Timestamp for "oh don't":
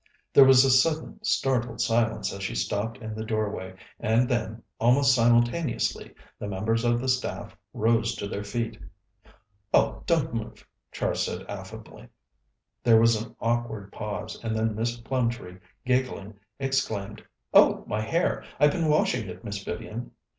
9.71-10.33